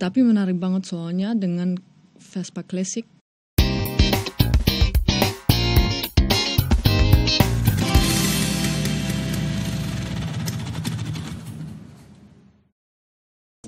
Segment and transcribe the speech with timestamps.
[0.00, 1.76] Tapi menarik banget soalnya dengan
[2.16, 3.04] Vespa Classic.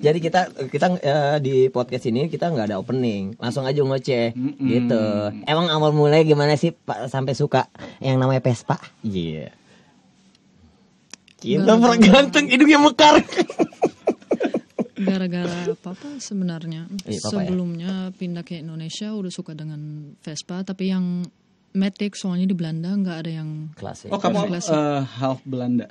[0.03, 4.67] Jadi kita kita eh, di podcast ini kita nggak ada opening, langsung aja ngoceh Mm-mm.
[4.67, 5.04] gitu.
[5.46, 7.71] Emang awal mulai gimana sih Pak sampai suka
[8.03, 8.83] yang namanya Vespa?
[9.06, 9.54] Iya.
[11.38, 13.14] Kita Gara-gara- ganteng hidungnya mekar.
[15.03, 16.87] Gara-gara papa sebenarnya.
[17.05, 17.48] Iya, papa ya.
[17.48, 19.79] Sebelumnya pindah ke Indonesia udah suka dengan
[20.20, 21.27] Vespa, tapi yang
[21.73, 23.73] Matic soalnya di Belanda nggak ada yang.
[23.74, 24.12] Klasik.
[24.12, 24.77] Oh kamu Klasik.
[24.77, 25.88] eh, half Belanda,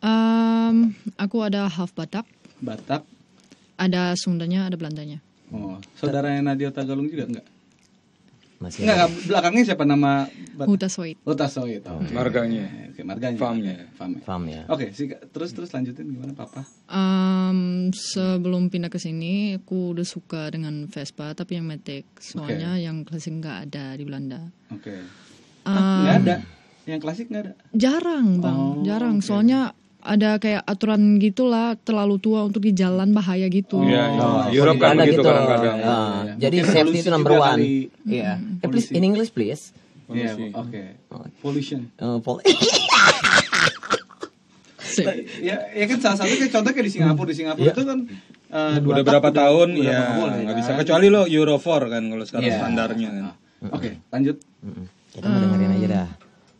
[0.00, 2.24] Em, aku ada half Batak,
[2.58, 3.04] Batak.
[3.76, 5.20] ada Sundanya, ada Belandanya.
[5.52, 7.46] Oh, saudaranya Nadia Tagalung juga enggak?
[8.60, 9.08] Masih ada.
[9.08, 10.28] enggak, belakangnya siapa nama
[10.60, 11.16] Huta Soit.
[11.24, 11.80] Huta Soit.
[11.88, 12.68] Oh, Marganya.
[12.92, 13.40] Oke, marganya.
[13.40, 13.76] Famnya.
[13.96, 14.20] Famnya.
[14.20, 14.62] Paham ya.
[14.68, 16.68] Oke, sih terus terus lanjutin gimana papa?
[16.84, 22.04] Em, sebelum pindah ke sini, aku udah suka dengan Vespa, tapi yang Matic.
[22.20, 24.44] Soalnya yang klasik nggak ada di Belanda.
[24.68, 24.92] Oke.
[24.92, 25.08] Em,
[25.64, 26.36] Ah, Nggak ada.
[26.84, 27.52] Yang klasik nggak ada.
[27.72, 29.16] Jarang bang, Oh, jarang.
[29.16, 29.24] oke.
[29.24, 29.72] Soalnya
[30.02, 33.80] ada kayak aturan gitulah terlalu tua untuk di jalan bahaya gitu.
[33.80, 34.20] Iya, iya.
[34.20, 35.24] Oh, Europe kan begitu gitu.
[35.24, 35.76] kadang-kadang.
[35.76, 36.34] Ya, Iya.
[36.38, 37.60] Jadi Mungkin safety itu number one.
[38.02, 38.32] Iya.
[38.58, 38.92] Eh, please Polisi.
[38.92, 39.62] in English please.
[40.06, 40.44] Iya, Polisi.
[40.52, 40.82] oke.
[41.38, 41.80] Pollution.
[41.94, 42.42] Eh, pol-
[44.80, 45.06] Sip.
[45.38, 47.72] ya, ya kan salah satu kayak contoh kayak di Singapura, di Singapura Iya.
[47.72, 47.98] itu kan
[48.50, 50.56] eh, dua Udah berapa tahun udah ya nggak kan?
[50.58, 52.56] bisa kecuali lo Euro 4 kan kalau sekarang Iya.
[52.58, 53.24] standarnya kan.
[53.70, 54.36] Oke, lanjut.
[54.60, 54.84] Mm-mm.
[55.10, 56.08] Kita mau dengerin aja dah.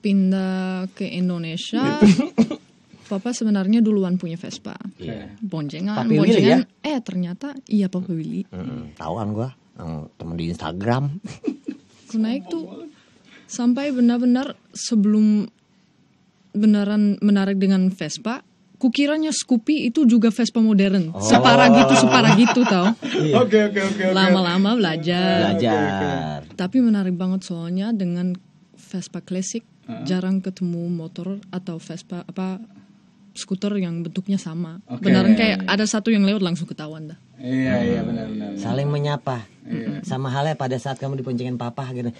[0.00, 0.60] Pindah
[0.92, 1.82] ke Indonesia,
[3.10, 4.78] papa sebenarnya duluan punya Vespa.
[5.02, 5.34] Iya.
[5.42, 6.60] Boncengan, Papi Willy boncengan.
[6.86, 8.46] Eh ternyata iya papa Willy.
[8.46, 8.94] Mm-mm.
[8.94, 9.48] Tahu kan gua,
[10.14, 11.10] temen di Instagram.
[12.06, 12.86] Aku naik tuh
[13.50, 15.50] sampai benar-benar sebelum
[16.54, 18.42] beneran menarik dengan Vespa,
[18.78, 21.14] kukiranya Scoopy itu juga Vespa modern.
[21.18, 22.94] Separah gitu, separah gitu tau.
[23.42, 24.02] Oke, oke, oke.
[24.10, 24.14] oke.
[24.14, 25.54] Lama-lama belajar.
[25.54, 26.46] Belajar.
[26.54, 28.34] Tapi menarik banget soalnya dengan
[28.74, 29.62] Vespa Classic
[30.06, 32.62] jarang ketemu motor atau Vespa apa
[33.40, 34.84] skuter yang bentuknya sama.
[34.84, 35.08] Oke.
[35.08, 37.18] Beneran kayak ada satu yang lewat langsung ketahuan dah.
[37.40, 38.60] Iya, iya benar benar.
[38.60, 39.48] Saling menyapa.
[39.64, 40.04] Iya.
[40.04, 42.12] Sama halnya pada saat kamu diponcengin papa gitu.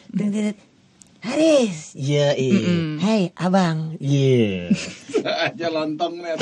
[1.21, 2.97] Haris, iya, iya.
[2.97, 4.73] Hey, abang, iya.
[5.47, 6.33] aja lontong nih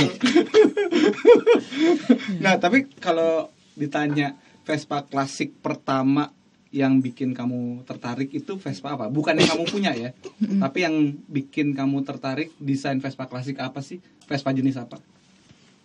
[2.44, 6.30] nah, tapi kalau ditanya Vespa klasik pertama
[6.68, 9.08] yang bikin kamu tertarik itu Vespa apa?
[9.08, 10.12] Bukan yang kamu punya ya,
[10.60, 14.04] tapi yang bikin kamu tertarik desain Vespa klasik apa sih?
[14.28, 15.00] Vespa jenis apa?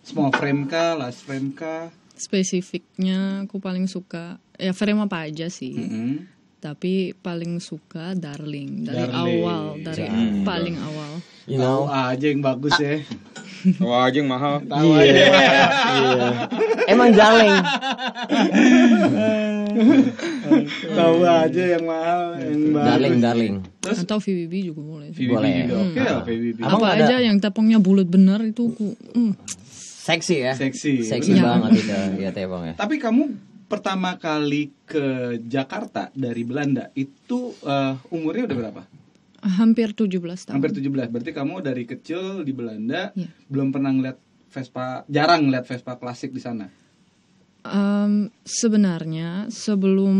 [0.04, 1.88] Small frame kah, large frame kah?
[2.14, 5.72] Spesifiknya aku paling suka ya frame apa aja sih.
[5.72, 6.28] Mm-mm.
[6.60, 9.40] Tapi paling suka Darling dari Darling.
[9.40, 10.04] awal, dari
[10.44, 11.12] paling awal.
[11.44, 11.92] You Tahu know.
[11.92, 13.04] aja yang bagus ya.
[13.84, 14.64] Wah, aja yang mahal.
[14.64, 15.12] Tahu aja.
[15.12, 15.28] Iya.
[16.88, 17.52] Emang darling.
[20.98, 22.86] Tahu aja yang mahal, yang bagus.
[22.86, 23.54] Darling, darling.
[23.78, 25.08] Terus Atau VVB juga boleh.
[25.10, 25.52] VVB Boleh.
[25.62, 26.58] juga oke lah VVB.
[26.60, 29.32] Abang apa ada- aja yang tepungnya bulat bener itu aku mm,
[30.04, 30.52] Seksi ya.
[30.52, 31.00] Seksi.
[31.00, 31.42] Seksi Iya.
[31.42, 31.92] banget itu.
[32.20, 32.74] Iya, ya.
[32.76, 33.22] Tapi kamu
[33.64, 35.04] pertama kali ke
[35.40, 38.82] Jakarta dari Belanda itu eh, umurnya udah berapa?
[39.44, 40.08] hampir 17
[40.48, 40.56] tahun.
[40.56, 41.12] Hampir 17.
[41.12, 43.28] Berarti kamu dari kecil di Belanda Iya.
[43.44, 44.16] belum pernah ngeliat
[44.48, 46.70] Vespa, jarang ngeliat Vespa klasik di sana.
[47.64, 50.18] Em, sebenarnya sebelum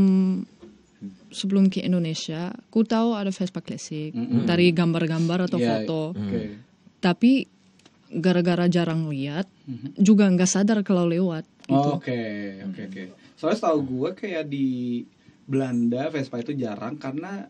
[1.28, 4.14] sebelum ke Indonesia, ku tahu ada Vespa klasik
[4.46, 6.02] dari gambar-gambar atau Iya, foto.
[6.14, 6.56] Oke.
[7.02, 7.44] Tapi
[8.08, 9.44] gara-gara jarang lihat,
[9.98, 11.44] juga nggak sadar kalau lewat.
[11.68, 13.02] Oh, Oke, oke, oke.
[13.34, 15.02] Soalnya setahu gue kayak di
[15.44, 17.44] Belanda Vespa itu jarang karena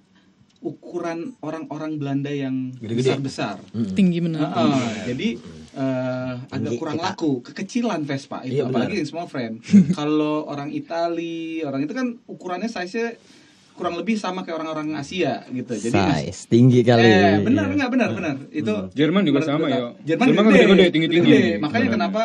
[0.65, 3.21] ukuran orang-orang Belanda yang Gede-gede.
[3.21, 3.60] besar-besar.
[3.93, 4.49] Tinggi benar.
[4.49, 5.28] Heeh, jadi
[5.74, 7.06] eh, agak Tinggi kurang kita.
[7.10, 9.58] laku, kekecilan Vespa itu, Iya, apalagi yang small frame.
[9.98, 13.18] Kalau orang Itali, orang itu kan ukurannya size-nya
[13.72, 15.74] kurang lebih sama kayak orang-orang Asia gitu.
[15.74, 17.02] Jadi Size tinggi kali.
[17.02, 18.34] Eh, benar enggak benar benar.
[18.48, 19.90] Itu Jerman juga sama, ya.
[20.04, 21.26] Jerman, Jerman kan gede, gede-gede, tinggi-tinggi.
[21.28, 21.52] gede.
[21.58, 21.94] Makanya Benar.
[21.98, 22.22] kenapa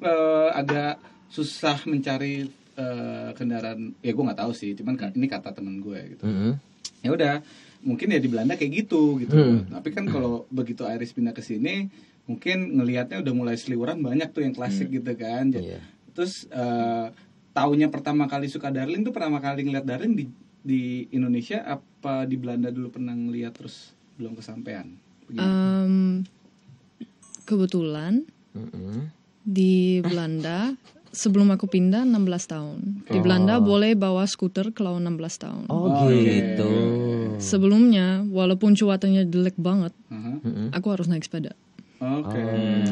[0.00, 0.94] eh, agak
[1.28, 6.24] susah mencari eh, kendaraan ya gue nggak tahu sih cuman ini kata temen gue gitu
[6.24, 6.52] Mm-mm.
[6.98, 7.34] ya udah
[7.80, 9.66] mungkin ya di Belanda kayak gitu gitu Hmm.
[9.68, 11.86] tapi kan kalau begitu Iris pindah ke sini
[12.28, 15.80] mungkin ngelihatnya udah mulai seliweran banyak tuh yang klasik gitu kan Jadi- Iya.
[16.12, 17.08] terus eh
[17.50, 20.24] taunya pertama kali suka Darling tuh pertama kali ngeliat Darling di
[20.60, 24.84] di Indonesia apa di Belanda dulu pernah ngeliat terus belum kesampaian.
[25.30, 26.22] Em,
[27.44, 29.08] kebetulan Mm-mm.
[29.40, 30.74] di Belanda
[31.08, 32.78] sebelum aku pindah 16 tahun.
[33.06, 35.08] Di Belanda boleh bawa skuter kalau 16
[35.38, 35.64] tahun.
[35.68, 36.70] Oh, Oh, gitu.
[37.38, 40.42] Sebelumnya walaupun cuacanya jelek banget, Aha.
[40.42, 40.68] Mm-mm.
[40.70, 41.54] aku harus naik sepeda.
[41.98, 42.42] Oke.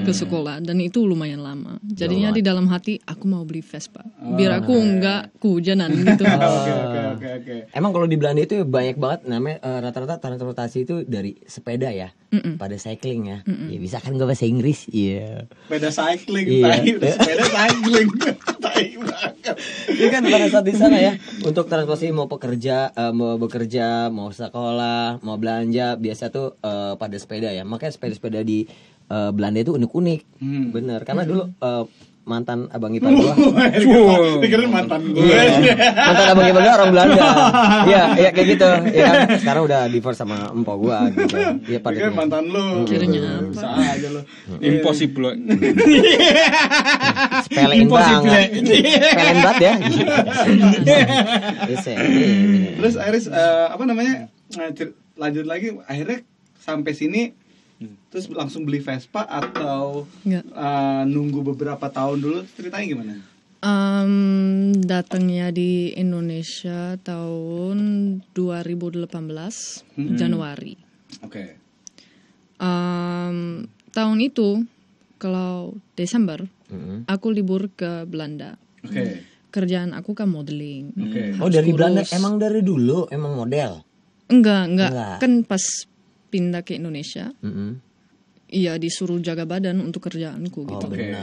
[0.03, 1.79] ke sekolah dan itu lumayan lama.
[1.81, 4.03] Jadinya di dalam hati aku mau beli Vespa
[4.35, 6.23] biar aku nggak kehujanan gitu.
[6.23, 7.55] Oke oke oke oke.
[7.70, 12.11] Emang kalau di Belanda itu banyak banget namanya eh, rata-rata transportasi itu dari sepeda ya,
[12.56, 13.38] pada cycling ya.
[13.47, 15.47] Ya bisa kan gue bahasa Inggris, iya.
[15.64, 16.64] Sepeda cycling, Iya.
[16.67, 18.09] tai, udah sepeda cycling.
[18.64, 19.55] tai banget.
[19.88, 24.29] Ini kan pada saat di sana ya untuk transportasi mau pekerja, eh, mau bekerja, mau
[24.29, 27.62] sekolah, mau belanja biasa tuh eh, pada sepeda ya.
[27.62, 28.67] Makanya sepeda-sepeda di
[29.06, 30.64] eh, Belanda itu unik-unik, Hmm.
[30.70, 31.00] bener.
[31.03, 31.85] Karena dulu eh,
[32.26, 33.38] mantan abang ipar gua,
[34.43, 35.23] Dikira mantan gue.
[35.23, 35.75] Iya.
[36.11, 37.23] mantan abang ipar gua orang Belanda,
[37.91, 38.67] iya, iya kayak gitu.
[38.91, 39.19] Ya kan?
[39.38, 41.38] Sekarang udah divorce sama empo gua gitu.
[41.70, 42.82] Iya pada Dikira mantan lu.
[42.82, 43.47] Kiranya apa?
[43.47, 44.20] Bisa aja lu.
[44.58, 45.38] Impossible.
[47.47, 48.26] Spelling Impossible.
[48.26, 49.73] banget, spelling banget ya.
[52.76, 54.14] Terus Iris eh, apa namanya?
[55.17, 56.23] lanjut lagi akhirnya
[56.61, 57.32] sampai sini
[58.08, 60.44] terus langsung beli Vespa atau Nggak.
[60.49, 63.14] eh, nunggu beberapa tahun dulu ceritanya gimana?
[63.61, 67.78] Um, datangnya di Indonesia tahun
[68.31, 69.11] 2018
[70.14, 70.76] Januari.
[71.20, 71.56] Oke.
[72.56, 74.64] Um, tahun itu
[75.17, 77.05] kalau Desember Mm-mm.
[77.08, 78.56] aku libur ke Belanda.
[78.84, 79.25] Oke.
[79.50, 80.93] Kerjaan aku kan modeling.
[80.93, 81.37] Oke.
[81.40, 81.76] Oh dari Kurus.
[81.76, 83.82] Belanda emang dari dulu emang model.
[84.28, 85.17] Enggak, enggak, Enggak.
[85.20, 85.64] Kan pas
[86.26, 87.78] pindah ke Indonesia, Mm-mm.
[88.49, 90.87] iya disuruh jaga badan untuk kerjaanku gitu.
[90.87, 91.14] Oke.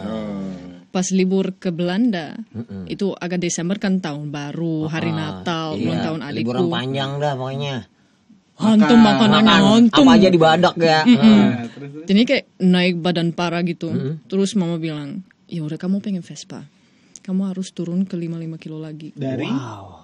[0.89, 2.85] Pas libur ke Belanda, Mm-mm.
[2.85, 6.39] itu agak Desember kan tahun baru, hari Ah, Natal, iya, ulang tahun adikku.
[6.53, 7.75] Liburan panjang dah pokoknya.
[8.53, 10.05] Hantum makanannya Makan hantum.
[10.05, 11.01] apa aja dibadak ya.
[11.01, 12.05] Nah, terus terus.
[12.05, 13.89] Jadi kayak naik badan parah gitu.
[14.29, 16.61] Terus mama bilang, ya udah kamu pengen Vespa,
[17.25, 19.09] kamu harus turun ke 55 kilo lagi.
[19.17, 20.02] dari Wow.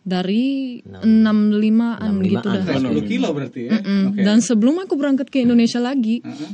[0.00, 2.64] Dari 65an gitu dah.
[2.64, 3.78] 10 kilo berarti ya.
[3.78, 4.04] Mm.
[4.12, 4.20] Oke.
[4.24, 6.50] Dan sebelum aku berangkat ke Indonesia lagi, Heeh.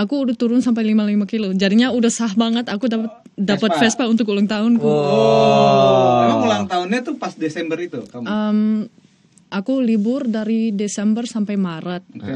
[0.00, 1.52] aku udah turun sampai 55 kilo.
[1.52, 4.08] Jadinya udah sah banget aku dapat dapat Vespa.
[4.08, 4.88] untuk ulang tahunku.
[4.88, 6.24] Oh.
[6.24, 8.24] Emang ulang tahunnya tuh pas Desember itu kamu.
[8.24, 8.88] Um,
[9.52, 12.04] aku libur dari Desember sampai Maret.
[12.16, 12.34] Oke.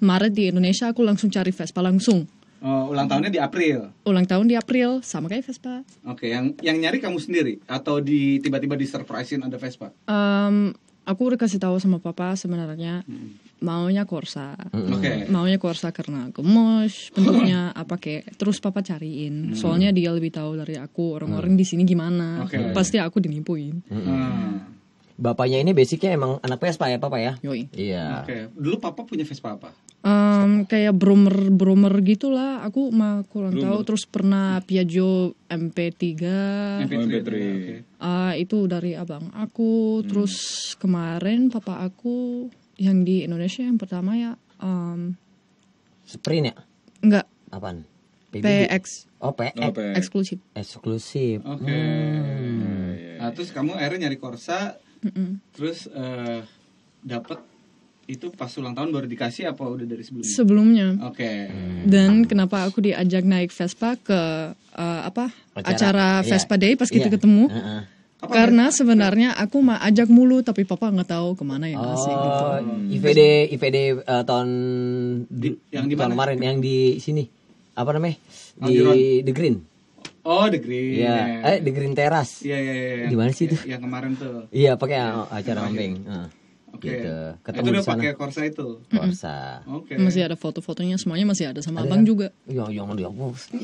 [0.00, 2.24] Maret di Indonesia aku langsung cari Vespa langsung.
[2.60, 3.88] Oh, ulang tahunnya di April.
[4.04, 5.80] Ulang tahun di April sama kayak Vespa.
[6.04, 9.88] Oke, yang yang nyari kamu sendiri atau di tiba-tiba di surprisein ada Vespa?
[10.04, 10.76] Um,
[11.08, 13.00] aku udah kasih tahu sama papa sebenarnya
[13.60, 14.56] maunya Corsa.
[14.72, 15.28] Oke.
[15.28, 19.56] Maunya Corsa karena gemes bentuknya apa kayak terus papa cariin.
[19.56, 22.44] Soalnya dia lebih tahu dari aku orang-orang di sini gimana.
[22.44, 22.72] Oke.
[22.76, 23.84] Pasti aku dinipuin.
[23.88, 24.79] Hmm.
[25.20, 27.36] Bapaknya ini basicnya emang anak Vespa ya papa ya?
[27.44, 27.68] Yoi.
[27.76, 28.24] Iya.
[28.24, 29.76] Oke, dulu papa punya Vespa apa?
[30.00, 32.64] Um, kayak bromer bromer gitulah.
[32.64, 33.84] Aku mah kurang tahu.
[33.84, 36.08] Terus pernah Piaggio MP3.
[36.88, 36.96] MP3.
[37.04, 37.28] MP3.
[37.28, 37.74] Oke.
[38.00, 40.00] Ah, itu dari abang aku.
[40.08, 40.34] Terus
[40.80, 42.48] kemarin papa aku
[42.80, 45.12] yang di Indonesia yang pertama ya um,
[46.08, 46.56] Sprint ya?
[47.04, 47.84] enggak Apaan?
[48.32, 48.72] PBB?
[48.72, 49.52] PX Oh PX.
[49.60, 49.92] Apa?
[50.00, 50.40] eksklusif.
[50.56, 51.44] Eksklusif.
[51.44, 51.68] Oke.
[51.68, 53.20] Hmm.
[53.20, 55.40] Nah, terus kamu akhirnya nyari Corsa, Mm-mm.
[55.52, 56.44] terus eh
[57.00, 57.40] dapat
[58.04, 60.26] itu pas ulang tahun baru dikasih apa udah dari sebelumnya?
[60.28, 60.86] Sebelumnya.
[61.06, 61.46] Oke.
[61.86, 64.20] Dan kenapa aku diajak naik Vespa ke
[64.50, 66.26] uh, apa Acara, acara, iya.
[66.26, 67.14] Vespa Day pas kita Iya.
[67.14, 67.46] ketemu?
[67.46, 67.82] Heeh.
[68.20, 72.12] Apa Karena sebenarnya aku mah ajak mulu tapi papa nggak tahu ke mana yang ngasih
[72.12, 72.42] gitu.
[72.44, 72.58] Oh,
[72.92, 73.20] IVD
[73.54, 74.48] IVD eh, tahun
[75.24, 76.14] di, yang di tahun mana?
[76.18, 77.24] kemarin yang di sini
[77.72, 78.18] apa namanya
[78.60, 79.22] di.
[79.22, 79.56] The Green
[80.20, 81.00] Oh, The Green.
[81.00, 82.44] Iya, eh The Green Terrace.
[82.44, 83.06] Iya, iya, iya.
[83.08, 83.56] Di mana sih itu?
[83.64, 84.46] Yang kemarin tuh.
[84.52, 84.98] Iya, pakai
[85.32, 86.04] acara camping.
[86.04, 86.26] Heeh.
[86.70, 86.86] Oke.
[86.86, 87.12] Gitu.
[87.12, 87.92] Itu Ketemu udah di sana.
[87.98, 88.68] pakai Corsa itu.
[88.88, 89.36] Corsa.
[89.66, 89.92] Oke.
[89.96, 92.30] Masih ada foto-fotonya semuanya masih ada sama abang juga.
[92.46, 93.40] Ya, jangan dihapus.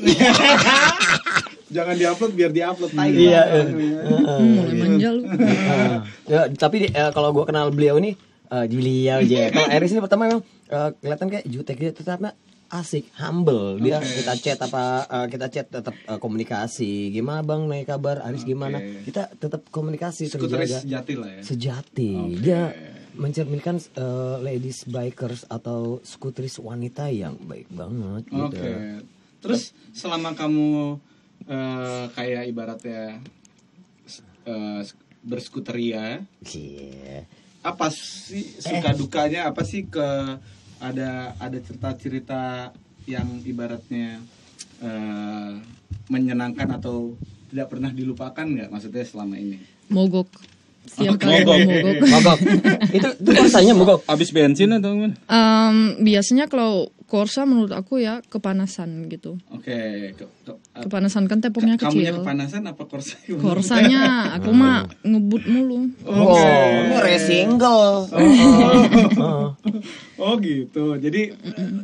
[1.67, 3.11] Jangan diupload biar diupload tai.
[3.11, 3.69] Iya, Bang.
[3.75, 5.23] Hmm, mulai manja lu.
[6.31, 8.15] Ya, tapi eh, kalau gua kenal beliau ini
[8.47, 9.51] eh beliau aja.
[9.51, 10.41] Kalau Eris ini pertama memang
[10.71, 12.31] eh, kelihatan kayak jutek gitu tetapnya
[12.69, 13.79] asik, humble.
[13.79, 17.11] Dia kita chat apa eh, kita chat tetap eh, komunikasi.
[17.15, 18.23] Gimana Bang, naik kabar?
[18.23, 18.79] Aris gimana?
[18.79, 20.83] Kita tetap komunikasi Skuteris terjaga.
[20.83, 21.41] sejati lah ya.
[21.43, 22.11] Sejati.
[22.39, 22.61] Dia
[23.17, 28.45] mencerminkan eh, ladies bikers atau skuteris wanita yang baik banget gitu.
[28.53, 28.71] Oke.
[29.41, 30.97] Terus selama kamu
[31.49, 33.19] eh, kayak ibaratnya
[34.45, 34.81] eh,
[35.27, 37.25] berskuteria, Cie.
[37.59, 39.51] apa sih suka dukanya?
[39.51, 40.07] Apa sih ke
[40.79, 42.71] ada ada cerita-cerita
[43.07, 44.19] yang ibaratnya
[44.83, 45.51] eh,
[46.11, 47.15] menyenangkan atau
[47.47, 49.57] tidak pernah dilupakan nggak maksudnya selama ini?
[49.87, 50.27] Mogok.
[50.87, 51.59] Setiap kali Mogok.
[51.67, 51.95] mogok.
[52.07, 52.39] Mogok.
[52.95, 54.01] itu itu rasanya mogok.
[54.07, 55.15] Habis bensin atau gimana?
[55.27, 59.39] Em, biasanya kalau Corsa menurut aku ya kepanasan gitu.
[59.49, 60.11] Oke.
[60.11, 62.21] ke- ke- Kepanasan kan tepoknya Kamunya kecil.
[62.21, 63.15] kepanasan apa Corsa?
[63.33, 64.03] Corsanya
[64.35, 65.87] aku mah ngebut mulu.
[66.03, 68.11] Oh, ini resingle.
[70.17, 70.97] Oh gitu.
[70.97, 71.29] Jadi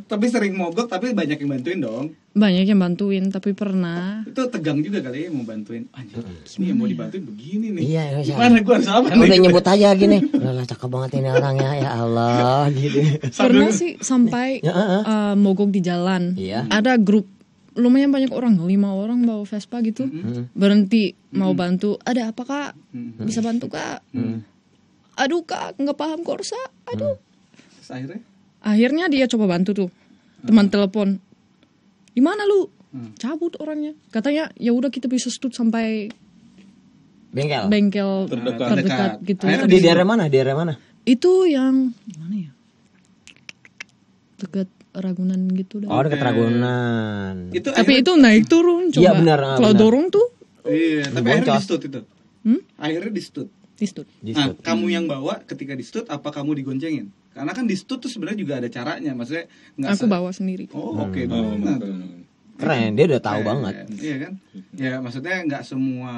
[0.04, 2.04] tapi sering mogok tapi banyak yang bantuin dong.
[2.34, 5.86] Banyak yang bantuin tapi pernah Itu tegang juga kali ya mau bantuin.
[5.94, 6.18] Anjir,
[6.58, 7.82] ini yang mau dibantuin begini nih.
[7.86, 8.34] Iya, iya.
[8.34, 10.18] Gimana gua harus apa Udah nyebut aja gini.
[10.34, 12.98] Lah cakep banget ini orangnya ya Allah gitu.
[13.32, 15.02] pernah sih sampai Ya, heeh.
[15.14, 16.34] Uh, mogok di jalan.
[16.34, 16.66] Iya.
[16.66, 17.30] Ada grup
[17.74, 20.06] lumayan banyak orang, lima orang bawa Vespa gitu.
[20.54, 21.98] Berhenti mau bantu.
[22.02, 22.70] Ada apa kak?
[23.22, 24.02] Bisa bantu kak?
[25.14, 26.58] Aduh kak, nggak paham Corsa.
[26.90, 27.18] Aduh.
[27.78, 28.20] Terus akhirnya
[28.64, 29.90] Akhirnya dia coba bantu tuh.
[30.46, 31.18] Teman telepon.
[32.14, 32.70] Di mana lu?
[33.18, 33.92] Cabut orangnya.
[34.14, 36.08] Katanya ya udah kita bisa stut sampai
[37.34, 37.66] Bengkel.
[37.66, 38.68] bengkel Terdekat.
[38.70, 39.12] terdekat, Terdekat.
[39.26, 39.42] gitu.
[39.50, 40.22] Akhirnya Di daerah mana?
[40.30, 40.72] Di daerah mana?
[41.02, 41.90] Itu yang
[44.44, 45.88] Dekat Ragunan gitu dah.
[45.90, 47.50] Oh, dekat Ragunan.
[47.50, 49.02] itu Tapi itu naik turun coba.
[49.02, 50.26] Iya, benar, ah, Kalau dorong tuh
[50.64, 52.00] Iya, tapi Di akhirnya di stut itu.
[52.44, 52.60] Hmm?
[52.78, 53.48] Akhirnya di stut.
[53.74, 54.06] di stut.
[54.22, 57.10] Nah, kamu yang bawa ketika di stut apa kamu digoncengin?
[57.34, 60.70] Karena kan di stut tuh sebenarnya juga ada caranya, maksudnya nggak Aku bawa sendiri.
[60.72, 61.20] Oh, oke.
[61.26, 61.76] Oh, Nah,
[62.54, 63.48] Keren, dia udah tahu keren.
[63.50, 63.74] banget.
[63.98, 64.32] Iya kan?
[64.72, 66.14] Ya, maksudnya nggak semua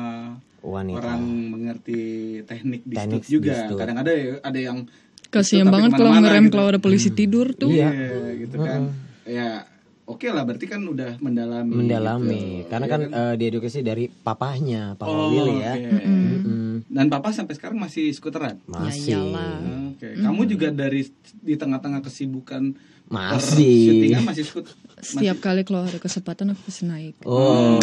[0.61, 1.01] Wanita.
[1.01, 2.01] orang mengerti
[2.45, 3.57] teknik di Teknik stut juga.
[3.73, 4.13] Kadang ada
[4.45, 4.85] ada yang
[5.29, 6.53] Tapi banget kalau ngerem gitu.
[6.55, 7.71] kalau ada polisi tidur tuh.
[7.71, 7.89] Iya.
[7.91, 8.81] Iya, gitu kan.
[9.27, 9.67] Ya,
[10.05, 11.73] oke lah berarti kan udah mendalami.
[11.75, 12.43] Mendalami.
[12.63, 12.71] gitu.
[12.71, 15.75] Karena Iya kan eh, diedukasi dari papahnya, Papa Oh, Willy ya.
[15.75, 15.91] oke.
[15.91, 16.67] Mm-mm.
[16.87, 18.61] Dan papa sampai sekarang masih skuteran.
[18.65, 19.19] Masih.
[19.19, 19.57] Ya.
[19.93, 21.09] Oke, kamu juga dari
[21.41, 24.19] di tengah-tengah kesibukan Masih.
[24.21, 24.67] masih skut.
[24.99, 27.15] Setiap kali kalau ada kesempatan aku pasti naik.
[27.23, 27.79] Oh.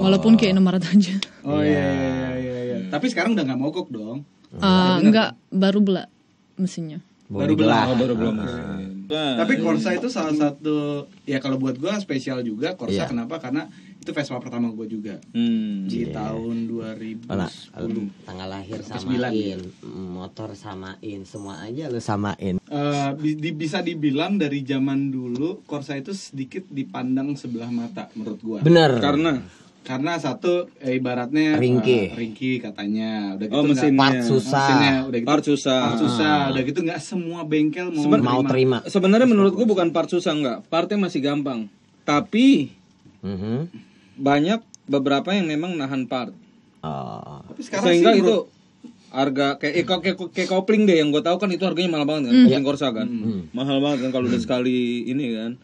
[0.00, 1.14] Walaupun kayak nomor aja.
[1.42, 2.76] Oh iya iya iya iya.
[2.88, 4.24] Tapi sekarang udah nggak mogok dong.
[4.56, 6.04] Ah, enggak baru bela
[6.56, 7.00] mesinnya.
[7.26, 7.90] Baru belah.
[7.90, 8.36] Oh, baru belum.
[9.06, 13.06] Tapi Corsa itu salah satu ya kalau buat gua spesial juga Corsa Iya.
[13.06, 13.38] kenapa?
[13.38, 15.86] Karena itu Vespa pertama gua juga Hmm.
[15.86, 17.26] di tahun 2010.
[17.28, 17.50] Alah,
[17.82, 19.58] lu tanggal lahir samain,
[19.90, 22.58] motor samain, semua aja lu samain.
[22.60, 28.38] Eh, bi- di- bisa dibilang dari zaman dulu Corsa itu sedikit dipandang sebelah mata menurut
[28.40, 28.58] gua.
[28.60, 28.98] Bener.
[28.98, 29.42] Karena
[29.86, 32.10] Karena satu eh, ibaratnya Ringkih.
[32.10, 33.32] eh, ringkih katanya.
[33.32, 34.00] Udah gitu oh nggak- mesinnya.
[34.02, 34.58] Part susah.
[34.60, 35.80] mesinnya udah gitu Part susah.
[35.80, 36.36] part susah.
[36.50, 38.78] Udah gitu nggak semua bengkel mau Seben- Mau terima.
[38.84, 40.58] Sebenarnya menurut gua bukan part susah enggak.
[40.66, 41.70] Partnya masih gampang.
[42.02, 42.74] Tapi
[43.20, 43.70] Mhm.
[44.16, 46.34] banyak beberapa yang memang nahan part.
[46.80, 47.42] Oh.
[47.44, 48.36] Tapi sekarang Sehingga sih, itu
[49.08, 52.26] harga kayak eh, kayak, kayak kopling deh yang gue tahu kan itu harganya mahal banget
[52.26, 53.08] kan kopling Corsa kan
[53.50, 55.56] mahal banget kan kalau udah sekali ini kan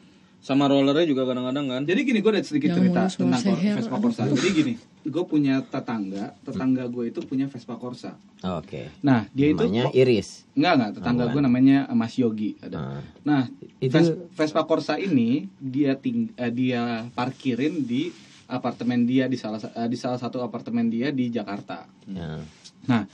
[0.42, 3.96] sama rollernya juga kadang-kadang kan Jadi gini, gue ada sedikit Yang cerita tentang seher, Vespa.
[3.96, 4.22] Corsa.
[4.26, 8.18] Jadi gini, gue punya tetangga, tetangga gue itu punya Vespa Corsa.
[8.52, 8.90] Oke.
[9.00, 10.42] Nah, dia itu Namanya Iris.
[10.52, 12.74] Enggak, enggak, tetangga gue namanya eh, Mas Yogi ada.
[12.76, 13.00] Ah.
[13.22, 13.42] Nah,
[13.78, 18.10] Itu- Ves- Vespa Corsa ini dia ting eh, dia parkirin di
[18.44, 21.86] apartemen dia di salah sa- eh, di salah satu apartemen dia di Jakarta.
[22.04, 22.42] Ya.
[22.84, 23.06] Nah,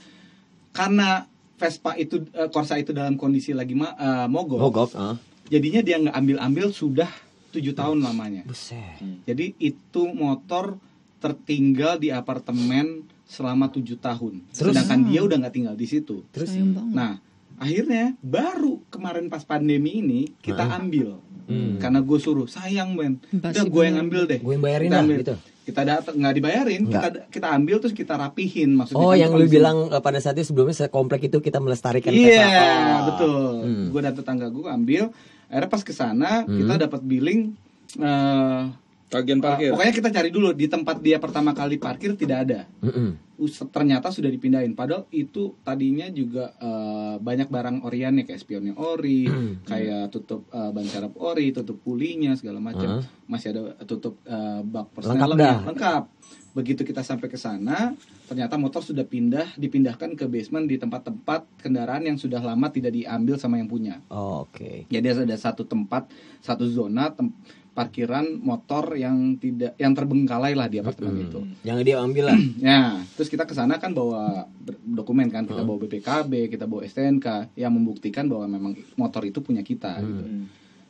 [0.71, 5.13] karena Vespa itu eh, Corsa itu dalam kondisi lagi ma- eh, mogok, Mogok, ah.
[5.49, 7.09] Jadinya dia nggak ambil-ambil sudah
[7.49, 8.45] tujuh tahun lamanya.
[8.45, 9.01] Buset.
[9.25, 10.77] Jadi itu motor
[11.19, 14.41] tertinggal di apartemen selama tujuh tahun.
[14.49, 14.73] Terus?
[14.73, 16.25] Sedangkan dia udah nggak tinggal di situ.
[16.31, 16.53] Terus.
[16.89, 17.19] Nah,
[17.57, 21.21] akhirnya baru kemarin pas pandemi ini kita ambil.
[21.49, 21.81] Hmm.
[21.81, 24.37] Karena gue suruh, sayang men, udah gue yang ambil deh.
[24.37, 25.17] Gue yang bayarin Kita ambil.
[25.25, 25.35] gitu.
[25.69, 29.05] Kita datang nggak dibayarin, kita kita ambil terus kita rapihin maksudnya.
[29.05, 32.49] Oh, yang lu bilang eh, pada saat itu sebelumnya sekomplek itu kita melestarikan Iya.
[32.49, 33.01] Oh.
[33.13, 33.37] betul.
[33.65, 33.85] Hmm.
[33.93, 35.03] Gue dan tetangga gue ambil.
[35.49, 37.57] Akhirnya pas ke sana kita dapat billing
[37.97, 38.63] eh,
[39.09, 42.59] bagian parkir pokoknya kita cari dulu di tempat dia pertama kali parkir tidak ada.
[42.79, 43.17] Mm-mm.
[43.39, 49.25] Us- ternyata sudah dipindahin padahal itu tadinya juga eh, banyak barang oriannya kayak spionnya ori
[49.63, 54.91] kayak tutup eh, ban serep ori tutup pulinya segala macam masih ada tutup eh, bak
[54.91, 55.59] Lengkap persnelernya dah.
[55.65, 56.03] lengkap
[56.51, 62.03] begitu kita sampai ke sana ternyata motor sudah pindah dipindahkan ke basement di tempat-tempat kendaraan
[62.03, 64.85] yang sudah lama tidak diambil sama yang punya Oh, Oke.
[64.85, 67.31] jadi ada satu tempat satu zona tem-
[67.79, 72.39] parkiran motor yang tidak yang terbengkalai lah di apartemen itu Jangan dia ambil lah.
[72.69, 74.51] Ya, terus kita ke sana kan bawa
[74.83, 79.63] dokumen kan, kita bawa BPKB, kita bawa STNK yang membuktikan bahwa memang motor itu punya
[79.63, 80.03] kita.
[80.03, 80.23] gitu.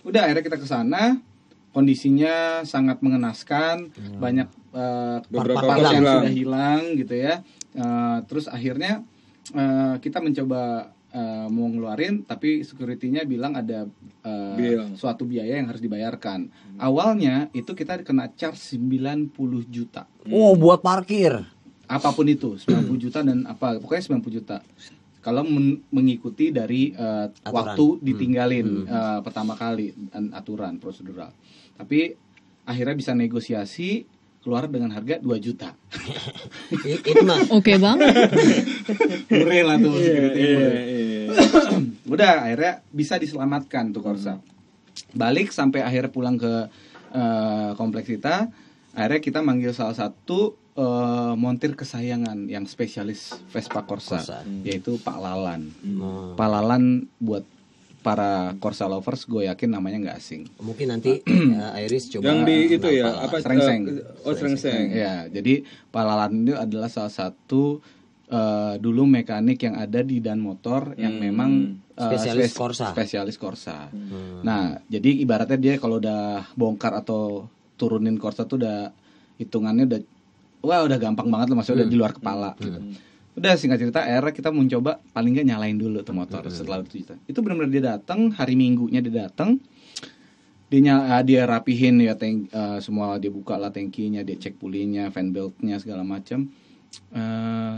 [0.02, 1.22] Udah akhirnya kita ke sana,
[1.70, 6.18] kondisinya sangat mengenaskan, banyak eh, Beberapa part-part part yang hilang.
[6.18, 7.34] sudah hilang gitu ya.
[7.78, 9.06] Eh, terus akhirnya
[9.54, 13.86] eh, kita mencoba eh, mau ngeluarin, tapi security-nya bilang ada
[14.22, 14.94] eh, Biaya.
[14.94, 16.48] suatu biaya yang harus dibayarkan.
[16.76, 19.34] Awalnya itu kita kena charge 90
[19.66, 21.34] juta Oh, buat parkir.
[21.86, 22.70] apa pun itu 90
[23.02, 24.62] juta dan apa pokoknya 90 juta
[25.20, 27.50] kalau men- mengikuti dari Aturan.
[27.50, 31.34] waktu ditinggalin eh, pertama kali an- aturan prosedural.
[31.76, 32.14] Tapi
[32.64, 34.06] akhirnya bisa negosiasi
[34.40, 35.76] keluar dengan harga 2 juta.
[36.72, 38.08] Itu mah Oke banget.
[39.32, 40.74] Murah lah tuh security Iya, murah.
[40.80, 41.24] iya.
[42.14, 44.40] Udah akhirnya bisa diselamatkan tuh Korsa.
[45.12, 46.72] Balik sampai akhirnya pulang ke
[47.12, 48.48] eh, kompleks kita.
[48.92, 54.40] Akhirnya kita manggil salah satu eh, montir kesayangan yang spesialis Vespa Corsa, Corsa.
[54.64, 55.68] yaitu Pak Lalan.
[56.00, 56.84] Oh, Pak Lalan
[57.20, 57.44] buat
[58.00, 60.44] para Corsa lovers gue yakin namanya nggak asing.
[60.58, 63.82] mungkin nanti ya, Iris coba Yang di itu ya, apa Serengseng.
[63.86, 64.88] eh, Oh, serengseng.
[64.90, 67.84] Ya, jadi Pak Lalan itu adalah salah satu
[68.26, 71.24] eh, dulu mekanik yang ada di Dan Motor yang Hmm.
[71.24, 71.52] memang
[71.92, 72.86] eh, Spesialis spes- Corsa.
[72.90, 73.90] Spesialis Corsa.
[73.90, 74.40] Hmm.
[74.40, 78.94] Nah, jadi ibaratnya dia kalau udah bongkar atau turunin Corsa tuh udah
[79.36, 80.02] hitungannya udah
[80.62, 82.80] wah udah gampang banget loh, maksudnya udah di luar kepala gitu.
[83.38, 87.14] Udah singkat cerita akhirnya kita mencoba paling nggak nyalain dulu tuh motor setelah itu cerita.
[87.30, 89.62] Itu benar-benar dia datang hari Minggunya dia datang
[90.70, 95.10] dia ny- dia rapihin ya tank eh, semua dia buka lah tangkinya dia cek pulinya
[95.10, 96.50] fan beltnya segala macam
[97.14, 97.78] Eh,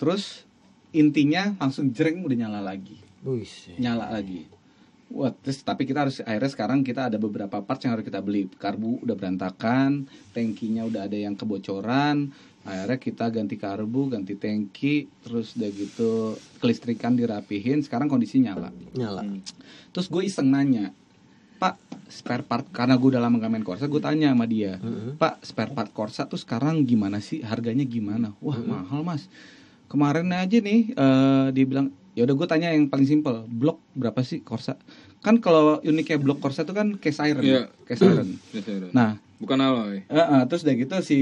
[0.00, 0.48] terus
[0.88, 3.44] intinya langsung jreng udah nyala lagi Wih,
[3.76, 4.48] nyala lagi
[5.08, 8.44] Wah, terus tapi kita harus akhirnya sekarang kita ada beberapa parts yang harus kita beli.
[8.44, 10.04] Karbu udah berantakan,
[10.36, 12.28] tangkinya udah ada yang kebocoran.
[12.68, 17.80] Akhirnya kita ganti karbu, ganti tangki, terus udah gitu kelistrikan dirapihin.
[17.80, 18.68] Sekarang kondisi nyala.
[18.92, 19.24] nyala.
[19.96, 20.92] Terus gue iseng nanya,
[21.56, 21.80] Pak,
[22.12, 24.76] spare part karena gue udah lama gak main Corsa, gue tanya sama dia,
[25.16, 27.40] Pak, spare part Corsa tuh sekarang gimana sih?
[27.40, 28.36] Harganya gimana?
[28.44, 29.26] Wah mahal mas.
[29.88, 34.20] Kemarin aja nih eh, dia bilang, ya udah gue tanya yang paling simpel, blok berapa
[34.20, 34.76] sih Corsa?
[35.18, 37.72] Kan kalau uniknya blok Corsa itu kan case iron, Iya.
[37.82, 38.28] case iron.
[38.90, 40.02] Nah, bukan alloy.
[40.02, 41.18] eh, eh, terus udah gitu si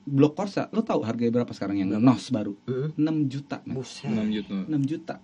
[0.00, 2.54] blok Corsa, lo tahu harganya berapa sekarang yang NOS baru?
[2.94, 2.94] 6
[3.26, 3.58] juta.
[3.66, 4.54] 6 juta.
[4.64, 5.14] 6 juta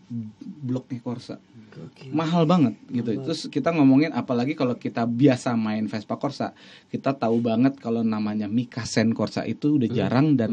[0.40, 1.36] bloknya Corsa
[1.70, 2.10] Gokil.
[2.10, 3.22] mahal banget gitu.
[3.22, 6.50] Terus kita ngomongin apalagi kalau kita biasa main Vespa Corsa,
[6.88, 10.50] kita tahu banget kalau namanya Mikasen Corsa itu udah jarang dan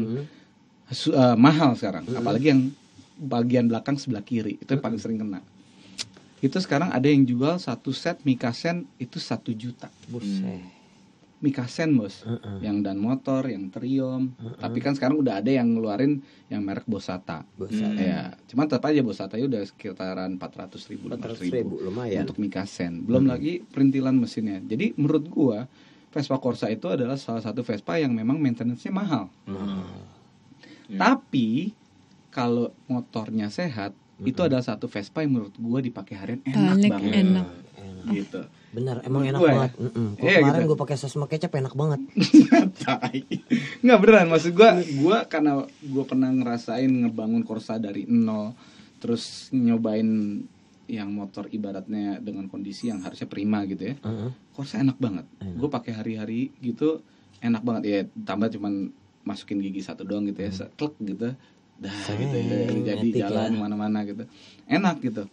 [0.90, 2.04] eh, mahal sekarang.
[2.12, 2.60] Apalagi yang
[3.18, 5.42] bagian belakang sebelah kiri itu yang paling sering kena.
[6.38, 9.90] Itu sekarang ada yang jual satu set Mikasen itu satu juta.
[10.06, 10.78] Buset.
[11.38, 12.26] Mikasen bos,
[12.58, 14.34] yang dan motor, yang Triumph.
[14.58, 16.18] Tapi kan sekarang udah ada yang ngeluarin
[16.50, 17.46] yang merek Bosata.
[17.54, 17.94] Buset.
[17.94, 22.26] Ya, cuman tetap aja Bosata udah sekitaran 400 ribu, 400 500 ribu lumayan.
[22.26, 23.06] untuk Mikasen.
[23.06, 24.58] Belum lagi perintilan mesinnya.
[24.66, 25.58] Jadi menurut gua
[26.10, 29.30] Vespa Corsa itu adalah salah satu Vespa yang memang maintenance-nya mahal.
[30.88, 30.98] Ya.
[31.14, 31.76] Tapi
[32.28, 37.12] kalau motornya sehat, itu adalah satu Vespa yang menurut gua dipakai harian enak Paling banget.
[37.22, 37.46] enak.
[38.08, 38.40] Gitu.
[38.68, 39.54] Benar, emang enak Gue ya?
[39.54, 39.72] banget.
[39.78, 40.68] Gua Iya, kemarin gitu.
[40.68, 42.00] gue pakai sesma kecap enak banget.
[43.80, 45.52] Nggak beneran maksud gua gua karena
[45.84, 48.52] gua pernah ngerasain ngebangun Corsa dari nol
[48.98, 50.42] terus nyobain
[50.88, 53.94] yang motor ibaratnya dengan kondisi yang harusnya prima gitu ya.
[54.00, 54.30] Heeh.
[54.50, 55.28] Corsa enak banget.
[55.38, 57.04] Gue pakai hari-hari gitu
[57.38, 57.98] enak banget ya.
[58.24, 58.88] Tambah cuman
[59.28, 61.36] masukin gigi satu doang gitu ya, seklek gitu.
[61.76, 62.64] Dah gitu ya.
[62.90, 63.58] Jadi jalan ya.
[63.60, 64.24] mana-mana gitu.
[64.64, 65.28] Enak gitu.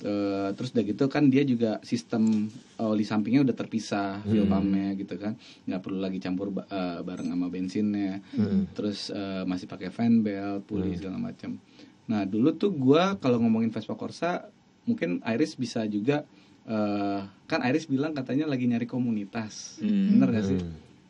[0.00, 2.48] Eh, terus udah gitu kan dia juga sistem
[2.80, 5.36] oli sampingnya udah terpisah fuel pumpnya gitu kan
[5.68, 8.24] nggak perlu lagi campur ba- eh, bareng sama bensinnya
[8.72, 11.60] terus eh, masih pakai fan belt puli segala macam
[12.08, 14.48] nah dulu tuh gua kalau ngomongin Vespa Corsa
[14.88, 16.24] mungkin Iris bisa juga
[16.64, 20.16] eh, kan Iris bilang katanya lagi nyari komunitas Hmm.
[20.16, 20.58] bener gak sih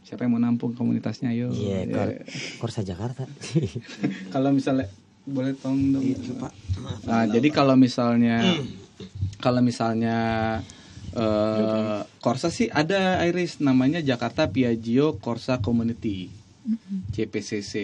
[0.02, 1.30] siapa yang mau nampung komunitasnya?
[1.30, 1.50] Yo.
[1.50, 1.94] Iya, Ya.
[1.94, 2.18] Kor-
[2.60, 3.24] Korsa Jakarta.
[4.34, 4.88] kalau misalnya
[5.22, 6.02] boleh tolong dong.
[6.02, 6.52] Iya, Pak.
[7.04, 8.40] Nah, jadi kalau misalnya
[9.38, 10.16] kalau misalnya
[11.10, 13.58] eh Corsa sih ada Iris.
[13.58, 16.30] Namanya Jakarta Piaggio Corsa Community.
[17.10, 17.74] CPCC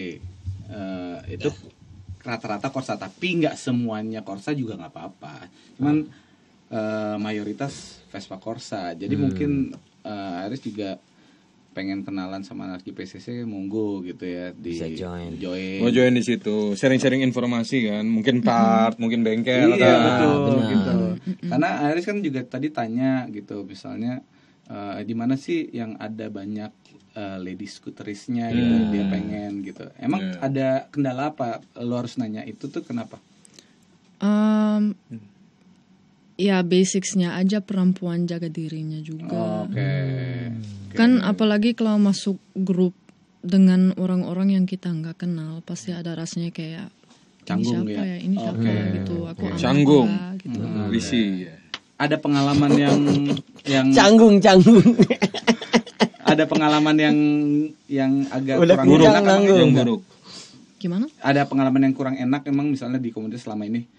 [0.67, 1.47] Eh, itu
[2.19, 5.47] rata-rata Corsa tapi nggak semuanya Corsa juga nggak apa-apa.
[5.79, 6.03] Cuman
[6.67, 9.71] eh, mayoritas Vespa Corsa jadi mungkin
[10.03, 10.99] eh, Iris juga
[11.77, 15.37] pengen kenalan sama anak JPCC monggo gitu ya di Bisa join.
[15.37, 15.77] join.
[15.77, 20.65] Mau join di situ, sharing-sharing informasi kan, mungkin part, mungkin bengkel iya atau betul benar.
[20.67, 20.97] gitu.
[21.45, 24.25] Karena Aris kan juga tadi tanya gitu misalnya
[24.65, 26.71] eh, di mana sih yang ada banyak
[27.13, 29.85] eh, lady scooterisnya gitu dia pengen gitu.
[29.97, 30.41] Emang Iya.
[30.41, 31.61] ada kendala apa?
[31.77, 33.21] Lo harus nanya itu tuh kenapa?
[34.17, 34.97] Em,
[36.37, 39.65] ya basicsnya aja perempuan jaga dirinya juga.
[39.65, 39.91] oke
[40.93, 42.93] Kan apalagi kalau masuk grup
[43.45, 46.89] dengan orang-orang yang kita nggak kenal, pasti ada rasanya kayak
[47.47, 48.11] Canggung ini siapa ya?
[48.11, 48.73] ya, ini siapa Oke.
[48.97, 49.15] gitu.
[49.23, 50.09] Aku anak Canggung.
[50.11, 50.59] apa, gitu.
[50.91, 51.23] visi.
[51.47, 51.53] ya.
[51.97, 52.99] ada pengalaman yang
[53.63, 54.83] yang Canggung, canggung.
[56.33, 57.17] ada pengalaman yang
[57.87, 59.07] yang agak Udah kurang buruk.
[59.07, 59.23] enak.
[59.47, 60.01] Yang buruk.
[60.77, 61.05] Gimana?
[61.25, 63.89] ada pengalaman yang kurang enak emang misalnya di komunitas selama ini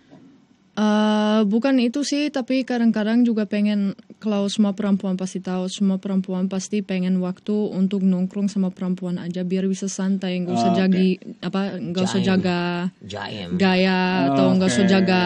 [0.79, 6.47] Eh, bukan itu sih, tapi kadang-kadang juga pengen kalau semua perempuan pasti tahu, semua perempuan
[6.47, 11.19] pasti pengen waktu untuk nongkrong sama perempuan aja biar bisa santai, nggak usah Oh, jagi
[11.43, 12.61] apa, nggak usah jaga
[13.03, 13.59] Jaim.
[13.59, 15.23] gaya atau nggak usah jaga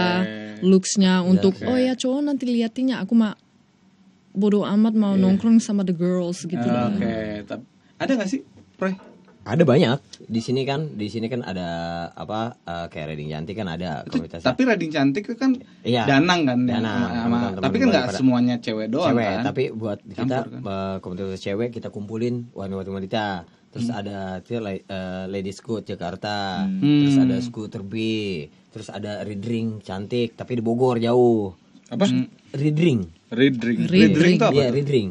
[0.64, 1.68] looksnya untuk Oke.
[1.68, 3.36] oh ya cowok nanti liatinnya aku mah
[4.32, 7.44] bodoh amat mau nongkrong sama the girls gitu Oke, loh.
[7.44, 7.68] Tap-
[8.00, 8.40] ada nggak sih,
[8.80, 8.96] Roy?
[9.42, 11.68] Ada banyak di sini kan, di sini kan ada
[12.08, 16.06] apa eh, kayak Reading Janti kan ada Itu, komunitas tapi Rading cantik itu kan Iya.
[16.06, 19.42] danang kan, yang Danang, sama- sama- tapi kan nggak semuanya cewek doang cewek, kan.
[19.42, 20.60] tapi buat kita Campur kan.
[20.62, 23.26] eh, komunitas cewek kita kumpulin wanita-wanita.
[23.68, 23.98] Terus Hmm.
[23.98, 27.24] ada eh, Ladies Scoot Jakarta, terus Hmm.
[27.24, 27.94] ada Scooter B,
[28.68, 31.50] terus ada Ridring cantik tapi di Bogor jauh.
[31.88, 32.06] Apa?
[32.52, 33.00] Ridring.
[33.28, 33.78] Read drink.
[33.88, 34.76] Read drink tuh apa Iya, tuh?
[34.76, 35.08] Ridring.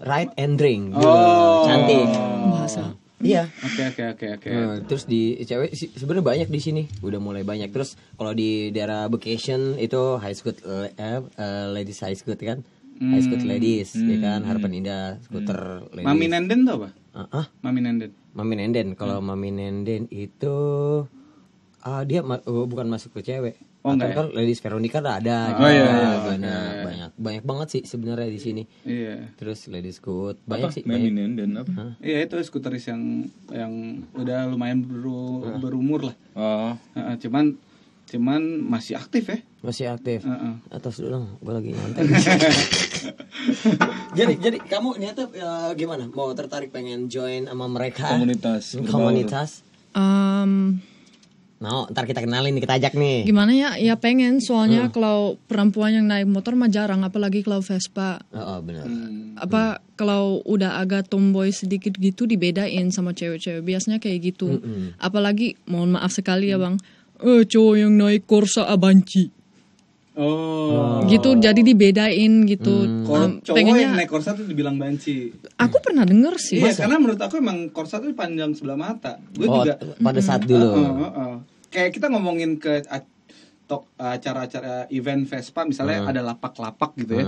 [0.00, 0.82] Ride and drink.
[0.94, 1.66] Oh.
[1.66, 2.06] Cantik.
[2.46, 2.94] bahasa
[3.24, 3.48] Iya.
[3.64, 4.48] Oke oke oke oke.
[4.52, 6.82] Nah, terus di cewek sebenarnya banyak di sini.
[7.00, 7.72] Udah mulai banyak.
[7.72, 10.92] Terus kalau di daerah vacation itu high school eh,
[11.24, 12.60] eh, ladies high school kan?
[12.94, 14.44] High school ladies ya kan?
[14.44, 16.06] Harapan indah skuter ladies.
[16.06, 16.88] Mami Nenden tuh apa?
[17.16, 18.10] Ah, ah, Mami Nenden.
[18.34, 18.88] mami nenden.
[18.94, 20.54] Kalau mami nenden itu
[21.80, 24.16] ah dia ma- oh, bukan masuk ke cewek Oh, enggak ya?
[24.16, 25.92] kan ladies Veronica ada ada Oh, iya, juga.
[25.92, 29.28] iya, banyak banyak banyak banget sih sebenarnya di sini Iya.
[29.34, 31.36] terus ladies good banyak sih Mami banyak.
[31.36, 32.00] dan apa?
[32.00, 33.02] Iya itu skuteris yang
[33.50, 33.72] yang
[34.12, 36.16] udah lumayan beru- berumur lah.
[36.32, 36.72] Oh.
[36.92, 37.60] Heeh, cuman
[38.06, 39.38] cuman masih aktif ya.
[39.60, 40.54] masih aktif Heeh.
[40.70, 42.04] atas dulu dong gue lagi nyantai
[44.14, 48.76] jadi jadi kamu niatnya ya, gimana mau tertarik pengen join sama mereka Komunitas.
[48.84, 49.50] komunitas
[49.90, 50.84] Em,
[51.64, 53.24] mau ntar kita kenalin nih kita ajak nih.
[53.24, 53.70] Gimana ya?
[53.80, 54.44] Ya pengen.
[54.44, 58.20] Soalnya kalau perempuan yang naik motor mah jarang apalagi kalau Vespa.
[58.36, 58.84] Oh, oh benar
[59.34, 63.62] apa kalau udah agak tomboy sedikit gitu dibedain sama cewek-cewek.
[63.62, 64.60] Biasanya kayak gitu.
[64.98, 66.78] Apalagi mohon maaf sekali ya bang.
[67.22, 69.30] Eh cowok yang naik Corsa Abanci.
[70.14, 71.02] Oh.
[71.10, 72.86] gitu jadi dibedain gitu.
[73.02, 75.34] Kalau Em, cowok pengennya yang naik Corsa tuh dibilang banci.
[75.58, 76.62] aku pernah denger sih.
[76.62, 79.18] Iya, karena menurut aku emang Corsa tuh panjang sebelah mata.
[79.34, 80.70] Gue oh juga pada saat dulu.
[80.70, 81.34] Heeh, heeh.
[81.74, 82.86] Kayak kita ngomongin ke
[83.66, 87.26] tok- acara-acara event Vespa misalnya ada lapak-lapak gitu ya.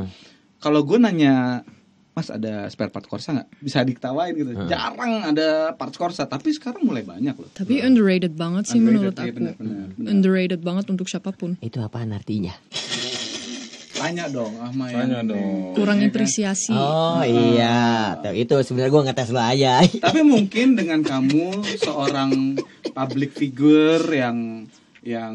[0.56, 1.66] Kalau gue nanya
[2.12, 3.60] Mas ada spare part Corsa nggak?
[3.60, 4.56] Bisa diketawain gitu.
[4.64, 7.50] Jarang ada parts Corsa, tapi sekarang mulai banyak loh.
[7.52, 10.08] tapi underrated banget sih Underrated, menurut iya, aku benar, benar, benar.
[10.08, 12.56] underrated banget untuk siapa pun itu apaan artinya
[14.06, 15.74] Tanya dong, Ahma Tanya yang- dong.
[15.74, 16.08] kurang kan?
[16.08, 22.54] apresiasi oh iya Tuh, itu sebenarnya gue ngetes lo aja Tapi mungkin dengan kamu seorang
[22.90, 24.66] public figure yang
[25.02, 25.34] yang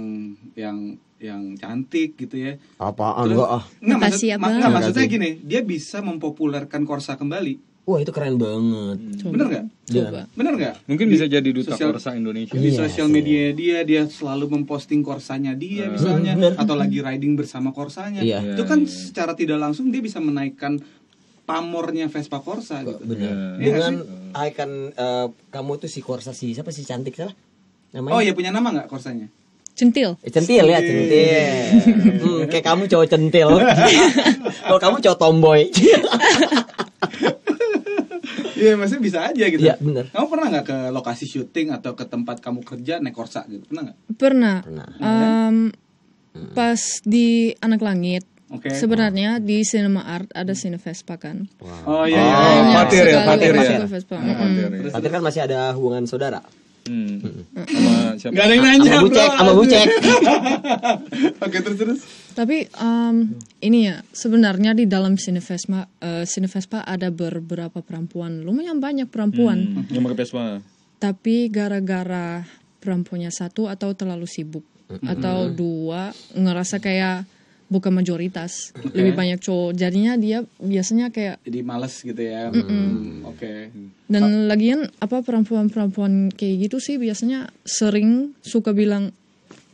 [0.53, 0.77] yang
[1.17, 2.53] yang cantik gitu ya.
[2.75, 7.70] apaan Terus- gue oh Nggak, maksud, ya, maksudnya gini, dia bisa mempopulerkan Korsa kembali.
[7.91, 9.32] Wah itu keren banget Coba.
[9.32, 9.65] Bener nggak?
[9.86, 10.75] coba Bener nggak?
[10.86, 12.54] Mungkin bisa jadi duta sosial- Korsa Indonesia.
[12.54, 16.56] Di Iya sosial media dia, dia selalu memposting korsanya dia misalnya, Bener.
[16.56, 18.19] atau lagi riding bersama korsanya.
[18.19, 18.56] Iya.
[18.56, 20.80] Itu kan secara tidak langsung dia bisa menaikkan
[21.43, 23.01] pamornya Vespa Corsa gitu.
[23.04, 23.93] bener Iya dengan
[24.39, 27.36] icon eh, kamu tuh si Corsa si siapa sih cantik salah
[27.91, 29.27] namanya Oh iya punya nama nggak korsanya?
[29.73, 31.43] centil Eh, centil ya centil
[32.13, 33.49] hmm, kayak kamu cowok centil
[34.63, 35.62] kalau kamu cowok tomboy
[38.62, 39.62] Iya, maksudnya bisa aja gitu.
[39.65, 40.06] Iya, bener.
[40.13, 43.65] Kamu pernah nggak ke lokasi syuting atau ke tempat kamu kerja naik korsa gitu?
[43.65, 43.97] Pernah nggak?
[44.15, 44.88] pernah Pernah.
[45.02, 45.58] Em,
[46.54, 48.71] pas di anak langit Oke.
[48.71, 51.47] sebenarnya di cinema art ada cine Vespa kan
[51.88, 52.36] Oh iya, iya.
[52.36, 53.80] Oh, ya, sekali Fatir orang ya.
[53.84, 54.39] Oh, Mm-mm.
[54.39, 54.91] Fatir ya.
[54.91, 56.39] Tapi kan masih ada hubungan saudara
[56.89, 57.46] Hmm.
[57.54, 58.34] Sama siapa?
[58.34, 59.86] Gak ada yang nanya, sama bucek sama bucek
[61.46, 62.00] Oke, terus terus.
[62.34, 63.15] Tapi em,
[63.62, 69.86] ini ya sebenarnya di dalam Cine Vespa, eh, Vespa ada beberapa perempuan, lumayan banyak perempuan.
[69.94, 70.46] Yang pakai Vespa.
[71.02, 72.46] Tapi gara-gara
[72.82, 74.65] perempuannya satu atau terlalu sibuk
[75.06, 77.24] atau dua ngerasa kayak
[77.71, 79.71] bukan majoritas, lebih banyak cowok.
[79.79, 82.51] Jadinya dia biasanya kayak Jadi males gitu ya.
[82.51, 83.71] Hmm, Oke.
[84.12, 89.15] dan lagian apa perempuan-perempuan kayak gitu sih biasanya sering suka bilang,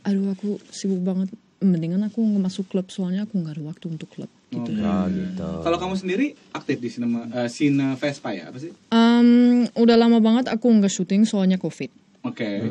[0.06, 4.06] aduh aku sibuk banget, mendingan aku nggak masuk klub soalnya aku nggak ada waktu untuk
[4.14, 4.30] klub.
[4.48, 4.80] Gitu.
[4.80, 8.72] oh gitu Kalau kamu sendiri aktif di sinema eh, Cine Vespa ya apa sih?
[8.88, 11.92] Em, udah lama banget aku nggak syuting soalnya covid.
[12.24, 12.64] Oke.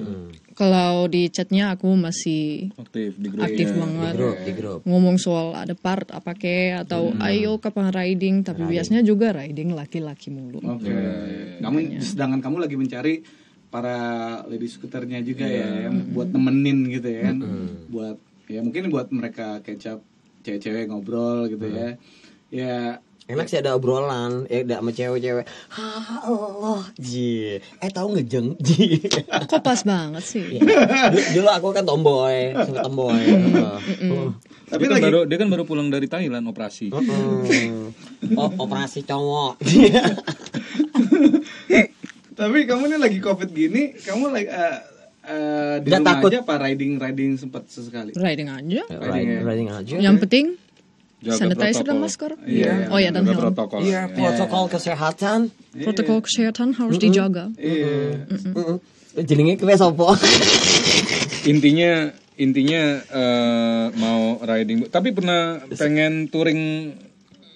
[0.57, 3.45] Kalau di chatnya aku masih Aktif di grup.
[3.45, 3.77] aktif ya.
[3.77, 4.13] banget.
[4.13, 8.65] di grup di grup Ngomong soal ada part apa ke atau ayo kapan riding, tapi
[8.65, 10.57] biasanya juga riding laki-laki mulu.
[10.65, 10.89] Oke.
[11.61, 13.21] Kamu sedangkan kamu lagi mencari
[13.69, 13.97] para
[14.49, 17.37] lady scooternya juga ya yang buat nemenin gitu ya kan.
[17.93, 18.17] Buat
[18.49, 20.01] ya mungkin buat mereka kecap
[20.41, 22.01] cewek-cewek ngobrol gitu ya.
[22.49, 29.01] Ya enak sih ada obrolan ya ada sama cewek-cewek halo ji eh tahu ngejeng ji
[29.27, 30.57] Kok pas banget sih?
[30.57, 33.21] Dulu- dulu aku kan tomboy suka tomboy
[34.07, 34.29] Oh.
[34.65, 36.91] Tapi dia kan lagi baru dia kan baru pulang dari Thailand operasi.
[36.91, 39.57] Oh, operasi cowok.
[42.33, 44.75] tapi kamu nih lagi covid gini, kamu lagi eh,
[45.25, 46.29] eh, di Nggak rumah takut?
[46.29, 48.11] aja apa riding riding sempat sesekali?
[48.11, 48.81] Riding aja.
[48.91, 49.93] riding, riding aja.
[49.95, 50.45] Yang penting
[51.17, 52.03] Jaga sanitizer dan protokol.
[52.05, 52.31] masker.
[52.45, 52.73] Iya.
[52.93, 53.41] Oh ya dan helm.
[53.41, 53.79] protokol.
[53.81, 55.39] Iya, protokol kesehatan.
[55.73, 57.49] Protokol kesehatan harus dijaga.
[57.57, 58.21] Iya.
[58.29, 58.77] Heeh.
[59.25, 60.13] Jenenge kowe sapa?
[61.49, 66.93] Intinya intinya eh, mau riding tapi pernah pengen touring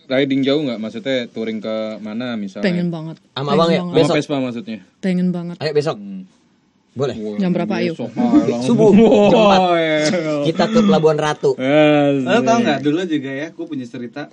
[0.09, 3.21] riding jauh nggak maksudnya touring ke mana misalnya Pengen banget.
[3.37, 3.85] Sama abang ya?
[3.85, 4.15] Besok.
[4.17, 5.61] Vespa maksudnya Pengen banget.
[5.61, 6.01] Ayo besok.
[6.91, 7.15] Boleh.
[7.37, 7.95] Jam berapa ayo?
[7.95, 8.59] Besok, ah.
[8.59, 8.91] Subuh.
[8.91, 10.11] Oh, iya.
[10.43, 11.55] Kita ke Pelabuhan Ratu.
[11.55, 12.19] Yes.
[12.21, 14.27] Lo tau nggak dulu juga ya, gue punya cerita.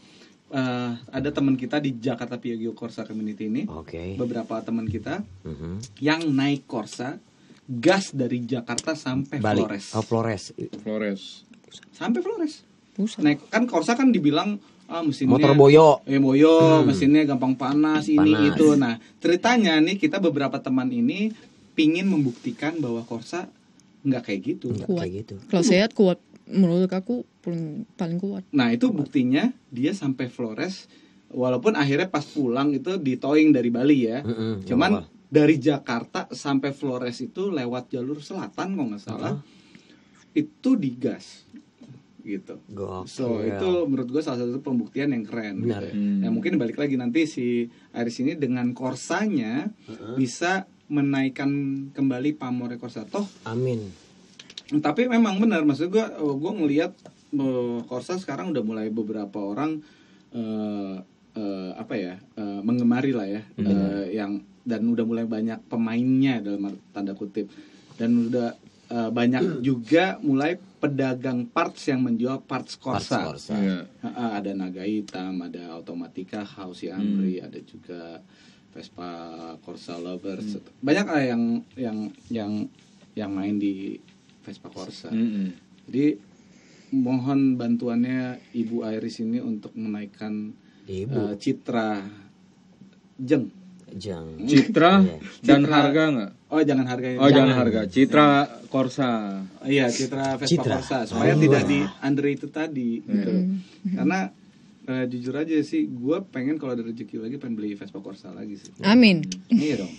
[0.49, 4.17] eh, ada teman kita di Jakarta Piagio Corsa Community ini, Oke.
[4.17, 6.01] beberapa teman kita Mhm.
[6.01, 7.21] yang naik Corsa
[7.69, 9.69] gas dari Jakarta sampai Balik.
[9.69, 10.43] Flores, Oh, Flores.
[10.81, 11.45] Flores
[11.93, 12.65] sampai Flores.
[12.97, 13.21] Buset.
[13.21, 14.57] Naik kan Corsa kan dibilang
[14.89, 16.01] ah mesinnya Motor boyo.
[16.03, 18.49] Eh boyo, mesinnya gampang panas, ini Panas.
[18.49, 18.67] itu.
[18.73, 21.29] Nah, ceritanya nih kita beberapa teman ini
[21.79, 23.47] pingin membuktikan bahwa Corsa
[24.03, 24.75] nggak kayak gitu.
[24.75, 25.01] Enggak Kuat.
[25.07, 25.35] kayak gitu.
[25.47, 26.19] Kalau sehat kuat.
[26.49, 28.43] Menurut aku paling paling kuat.
[28.51, 30.91] Nah, itu buktinya dia sampai Flores
[31.31, 34.25] walaupun akhirnya pas pulang itu di towing dari Bali ya.
[34.25, 39.37] Mm-mm, Cuman nggak dari Jakarta sampai Flores itu lewat jalur selatan kalau nggak salah.
[40.33, 41.45] Itu digas
[42.25, 42.61] gitu.
[42.69, 43.09] Gokil.
[43.09, 45.65] So itu menurut gue salah satu pembuktian yang keren.
[45.65, 45.89] Benar.
[45.89, 46.25] Gitu.
[46.25, 49.73] Ya mungkin balik lagi nanti si Aris ini dengan korsanya
[50.17, 51.51] bisa menaikkan
[51.93, 53.05] kembali pamornya korsa.
[53.05, 53.93] Toh Amin.
[54.81, 56.93] tapi memang benar maksud gue gue ngelihat
[57.89, 59.81] korsa sekarang udah mulai beberapa orang
[60.33, 60.97] eh,
[61.37, 66.77] eh, apa ya eh, mengemari lah ya eh, yang dan udah mulai banyak pemainnya dalam
[66.93, 67.49] tanda kutip
[67.97, 68.53] dan udah
[68.93, 73.35] eh, banyak juga mulai pedagang parts yang menjual parts korsa.
[73.35, 73.59] Korsa.
[73.59, 73.79] Iya.
[73.99, 78.23] Ha-ha, ada naga hitam, ada automatika, Hausi Amri, ada juga
[78.79, 79.11] Vespa
[79.59, 80.55] Corsa Lovers.
[80.79, 81.43] Banyak lah yang
[81.75, 81.99] yang
[82.31, 82.53] yang
[83.13, 83.99] yang main di
[84.41, 85.11] Vespa Corsa.
[85.11, 85.51] Mm-mm.
[85.85, 86.15] Jadi
[86.91, 91.11] mohon bantuannya Ibu Iris ini untuk menaikkan Ibu.
[91.11, 92.07] eh, citra
[93.19, 93.51] Jeng.
[93.91, 94.37] Jang.
[94.39, 95.17] Citra Iya.
[95.43, 95.75] dan Citra.
[95.75, 97.19] harga nggak Oh jangan harganya.
[97.19, 97.57] oh jangan Jangan.
[97.59, 98.29] harga Citra
[98.67, 99.11] Corsa
[99.65, 100.75] Iya, citra Vespa Citra.
[100.77, 101.41] Corsa supaya Oh.
[101.41, 103.33] tidak di underrated tadi gitu.
[103.91, 104.29] Karena
[104.89, 108.57] eh, jujur aja sih, gue pengen kalau ada rezeki lagi pengen beli Vespa Corsa lagi
[108.57, 108.73] sih.
[108.83, 109.21] Amin.
[109.53, 109.93] iya dong.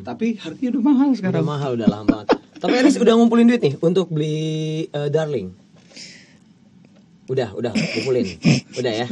[0.00, 1.44] Tapi harganya udah mahal Udah sekarang.
[1.44, 2.26] mahal udah lama banget.
[2.56, 4.38] Tapi Aris udah ngumpulin duit nih untuk beli
[4.86, 5.50] eh, Darling.
[7.26, 8.26] Udah, udah ngumpulin.
[8.78, 9.06] Udah ya.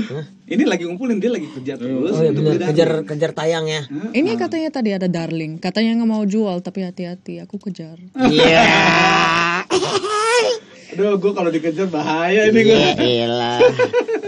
[0.00, 0.24] Hah?
[0.48, 2.10] Ini lagi ngumpulin dia lagi kerja terus.
[2.10, 3.82] Oh iya untuk bener kejar kejar tayang ya.
[4.10, 5.62] Ini katanya tadi ada darling.
[5.62, 7.38] Katanya nggak mau jual tapi hati-hati.
[7.44, 8.00] Aku kejar.
[8.16, 8.64] Iya.
[10.90, 12.74] Aduh, gue kalau dikejar bahaya ini gue.
[12.98, 13.62] Iya.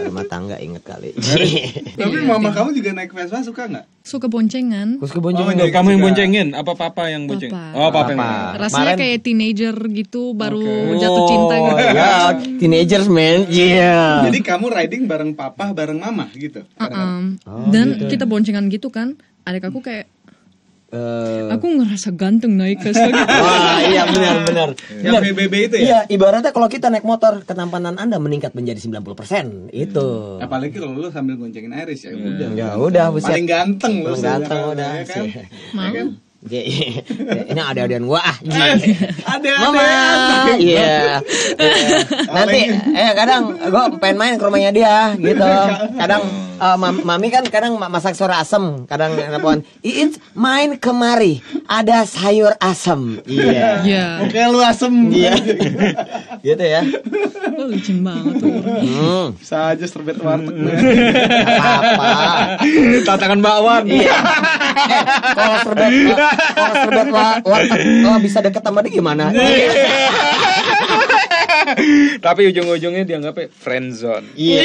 [0.03, 1.15] Rumah tangga inget kali.
[1.95, 3.85] Tapi mama kamu juga naik Vespa suka nggak?
[4.01, 4.99] Suka boncengan.
[4.99, 5.69] Terus kebonceng Oh, iya.
[5.69, 7.71] kamu yang boncengin apa papa yang bonceng Papa.
[7.73, 8.59] oh papa, yang Papa.
[8.59, 11.83] Rasanya Kemarin- kayak teenager gitu baru jatuh cinta Oh, gitu.
[11.89, 12.11] ya,
[12.57, 13.39] teenagers man.
[13.47, 14.27] Iya.
[14.27, 16.67] Jadi kamu riding bareng papa, bareng mama gitu.
[16.77, 19.15] Um, Oh, dan kita boncengan gitu kan.
[19.43, 20.07] Adik aku kayak
[20.93, 23.17] Eh, aku ngerasa ganteng naik Vespa gitu.
[23.43, 24.69] Wah, iya benar benar.
[25.01, 25.83] Yang PBB itu ya?
[25.83, 29.73] Iya, ibaratnya kalau kita naik motor, ketampanan Anda meningkat menjadi 90%.
[29.73, 30.37] Itu.
[30.37, 32.49] Apalagi kalau lu sambil goncengin Iris ya udah.
[32.53, 33.33] Ya udah, buset.
[33.33, 34.13] Paling ganteng lu.
[34.13, 34.89] Paling ganteng udah.
[35.01, 35.25] ya kan?
[35.73, 35.81] Mau?
[35.81, 36.07] Ya kan?
[36.43, 36.89] Iya, iya.
[37.47, 38.37] Ini ada adean gua ah.
[39.25, 40.53] Ada Mama, ada.
[40.57, 41.23] iya.
[42.27, 45.47] Nanti, eh kadang gua pengen main ke rumahnya dia, gitu.
[45.95, 46.21] Kadang
[46.75, 52.55] mam- mami kan kadang ma- masak sayur asem, kadang nelfon, Iin main kemari, ada sayur
[52.57, 53.23] asem.
[53.23, 53.83] Iya.
[53.83, 54.91] Ya, Oke lu asem.
[55.09, 55.33] Iya.
[56.41, 56.81] gitu ya.
[57.53, 58.51] oh, licin banget tuh.
[58.83, 60.55] Hmm, Bisa aja serbet warteg.
[61.53, 62.07] apa-apa.
[63.03, 64.15] tantangan bakwan Iya.
[65.33, 65.91] Kalau serbet
[66.53, 69.25] kalau serbet wa- warteg oh, bisa deket sama dia gimana?
[72.19, 74.61] tapi ujung-ujungnya dianggapnya friend zone Iya.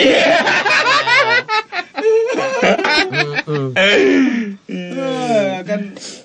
[4.69, 5.81] Eh, kan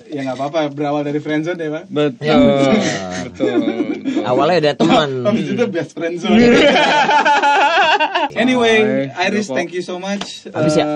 [0.06, 1.84] ya nggak apa-apa berawal dari friendzone ya pak.
[1.88, 2.40] betul
[3.24, 3.58] betul
[4.24, 5.08] Awalnya udah teman.
[5.24, 6.38] Habis itu best friendzone.
[8.34, 8.76] anyway,
[9.08, 9.28] Bye.
[9.28, 10.48] Iris, thank you so much.
[10.48, 10.86] Habis ya?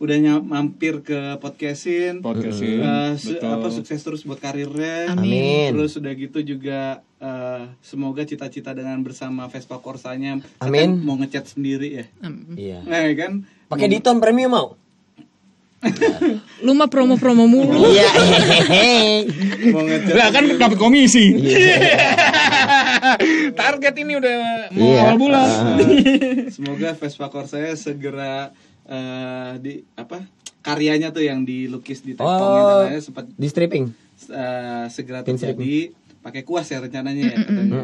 [0.00, 2.24] Udah nyam- mampir ke podcastin.
[2.24, 3.52] Podcastin, Eh, su- betul.
[3.52, 5.12] apa sukses terus buat karirnya.
[5.12, 5.70] Amin.
[5.70, 6.80] Terus udah gitu juga
[7.16, 10.96] eh, semoga cita-cita dengan bersama Vespa Corsanya Amin.
[10.98, 12.04] mau ngecat sendiri ya.
[12.22, 12.80] Um, Iya.
[12.82, 13.44] Nah, ya kan?
[13.68, 14.68] Pakai Diton premium mau?
[16.64, 17.84] lu mah promo-promo mulu.
[17.86, 18.08] Iya.
[18.08, 19.28] hehehe.
[19.70, 19.84] Mau.
[19.86, 21.28] Lah kan dapat komisi.
[23.54, 24.36] Target ini udah
[24.70, 25.00] mau Iya.
[25.02, 25.48] awal bulan.
[26.48, 28.52] Semoga Vespa Corsair segera
[28.90, 30.26] eh, di apa
[30.60, 32.78] karyanya tuh yang dilukis di tepongnya Oh.
[32.84, 33.86] lainnya sempat Di stripping.
[34.28, 37.80] eh, segera Pin terjadi pakai kuas ya rencananya ya katanya.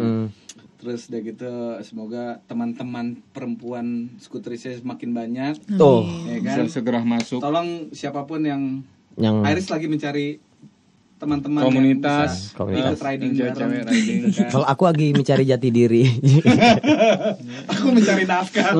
[0.76, 3.86] Terus udah gitu semoga teman-teman perempuan
[4.18, 6.68] skuterisnya semakin banyak Tuh, ya Bisa kan.
[6.68, 8.84] segera masuk Tolong siapa pun yang
[9.16, 10.36] yang Iris lagi mencari
[11.16, 12.52] teman-teman Komunitas.
[12.52, 14.20] yang bisa ikut riding cewek riding.
[14.36, 14.48] kan.
[14.52, 16.04] kalau aku lagi mencari jati diri.
[17.72, 18.72] Aku mencari nafkah.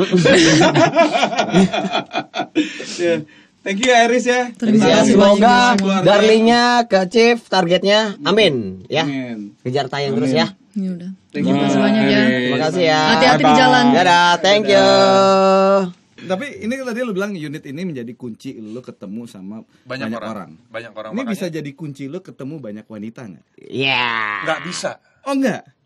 [2.97, 3.21] Ya.
[3.61, 4.49] Thank you ya, Iris ya.
[4.57, 8.17] Terima kasih semoga darlingnya ke Chief targetnya.
[8.25, 9.05] Amin ya.
[9.05, 9.59] Amin.
[9.61, 10.57] Kejar tayang terus ya.
[10.73, 11.11] Ya udah.
[11.35, 11.53] Thank you.
[11.53, 12.23] Terima kasih banyak ya.
[12.25, 13.01] Terima kasih ya.
[13.13, 13.85] Hati-hati di jalan.
[13.93, 16.06] Dadah, thank you.
[16.17, 20.31] Tapi ini tadi lu bilang unit ini menjadi kunci lu ketemu sama Banyak, banyak, orang.
[20.33, 20.51] orang.
[20.73, 23.45] Banyak orang Ini makanya bisa jadi kunci lu ketemu banyak wanita nggak?
[23.69, 24.41] Ya.
[24.49, 24.97] nggak bisa.
[25.29, 25.77] Oh enggak.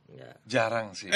[0.51, 1.07] Jarang sih.